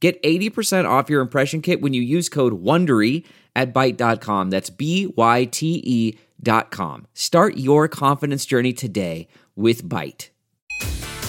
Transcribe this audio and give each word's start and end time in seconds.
Get 0.00 0.22
80% 0.22 0.88
off 0.88 1.10
your 1.10 1.20
impression 1.20 1.60
kit 1.60 1.80
when 1.80 1.92
you 1.92 2.02
use 2.02 2.28
code 2.28 2.62
WONDERY 2.62 3.24
at 3.56 3.74
Byte.com. 3.74 4.50
That's 4.50 4.70
B-Y-T-E 4.70 6.18
dot 6.40 6.70
com. 6.70 7.06
Start 7.14 7.56
your 7.56 7.88
confidence 7.88 8.46
journey 8.46 8.72
today 8.72 9.26
with 9.56 9.82
Byte. 9.82 10.28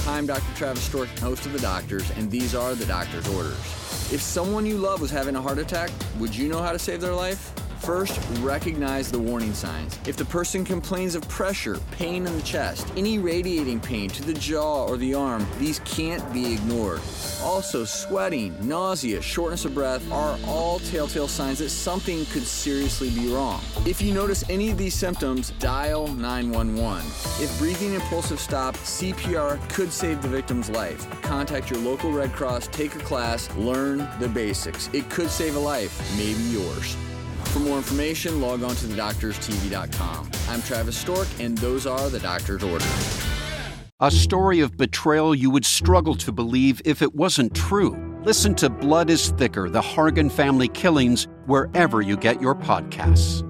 I'm 0.05 0.27
Dr. 0.27 0.55
Travis 0.55 0.84
Stork, 0.84 1.10
host 1.20 1.46
of 1.48 1.54
The 1.54 1.60
Doctors, 1.60 2.10
and 2.12 2.30
these 2.30 2.54
are 2.54 2.76
The 2.76 2.86
Doctor's 2.86 3.27
Orders. 3.30 3.58
If 4.12 4.22
someone 4.22 4.66
you 4.66 4.77
love 4.77 5.02
was 5.02 5.10
having 5.12 5.36
a 5.36 5.41
heart 5.41 5.58
attack, 5.58 5.90
would 6.20 6.36
you 6.36 6.48
know 6.48 6.62
how 6.62 6.72
to 6.72 6.80
save 6.80 7.02
their 7.02 7.13
life? 7.13 7.54
First, 7.80 8.20
recognize 8.42 9.10
the 9.10 9.20
warning 9.20 9.54
signs. 9.54 9.98
If 10.06 10.18
the 10.18 10.26
person 10.26 10.66
complains 10.66 11.16
of 11.16 11.28
pressure, 11.30 11.80
pain 11.92 12.28
in 12.28 12.36
the 12.36 12.42
chest, 12.44 12.88
any 12.98 13.20
radiating 13.20 13.80
pain 13.80 14.10
to 14.12 14.24
the 14.24 14.34
jaw 14.34 14.86
or 14.86 14.98
the 14.98 15.14
arm, 15.14 15.48
these 15.58 15.80
can't 15.86 16.34
be 16.34 16.54
ignored. 16.54 17.02
Also, 17.42 17.86
sweating, 17.86 18.55
nausea, 18.68 19.22
shortness 19.22 19.66
of 19.66 19.74
breath 19.74 20.10
are 20.12 20.38
all 20.46 20.80
telltale 20.80 21.28
signs 21.28 21.60
that 21.60 21.70
something 21.70 22.26
could 22.27 22.44
seriously 22.44 23.10
be 23.12 23.34
wrong. 23.34 23.62
If 23.86 24.02
you 24.02 24.14
notice 24.14 24.48
any 24.49 24.70
of 24.70 24.77
these 24.77 24.93
symptoms, 24.93 25.52
dial 25.52 26.08
911. 26.08 27.05
If 27.41 27.58
breathing 27.60 27.93
impulsive 27.93 28.40
stop, 28.40 28.76
CPR 28.76 29.58
could 29.70 29.91
save 29.91 30.21
the 30.21 30.27
victim's 30.27 30.70
life. 30.70 31.10
Contact 31.21 31.71
your 31.71 31.80
local 31.80 32.12
Red 32.12 32.34
Cross, 32.34 32.68
take 32.68 32.96
a 32.96 32.99
class, 32.99 33.49
learn 33.55 34.08
the 34.20 34.27
basics. 34.27 34.90
It 34.93 35.10
could 35.10 35.30
save 35.30 35.55
a 35.55 35.60
life, 35.60 35.99
maybe 36.18 36.43
yours. 36.43 36.98
For 37.52 37.60
more 37.60 37.78
information, 37.78 38.40
log 38.40 38.62
on 38.62 38.76
to 38.76 38.86
thedoctorstv.com. 38.86 40.32
I'm 40.50 40.62
Travis 40.62 40.98
Stork, 40.98 41.28
and 41.40 41.58
those 41.58 41.88
are 41.88 42.10
the 42.10 42.20
doctor's 42.20 42.64
orders. 42.64 43.26
A 44.00 44.12
story 44.12 44.60
of 44.60 44.78
betrayal 44.78 45.34
you 45.34 45.50
would 45.50 45.66
struggle 45.66 46.16
to 46.16 46.32
believe 46.32 46.82
if 46.86 47.02
it 47.02 47.16
wasn't 47.16 47.55
true. 47.55 47.98
Listen 48.24 48.54
to 48.55 48.70
Blood 48.70 49.10
is 49.10 49.32
Thicker 49.32 49.70
The 49.70 49.82
Hargan 49.82 50.32
Family 50.32 50.68
Killings 50.68 51.27
wherever 51.48 52.02
you 52.02 52.18
get 52.18 52.40
your 52.40 52.54
podcasts. 52.54 53.44